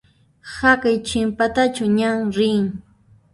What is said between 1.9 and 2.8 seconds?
ñan rin?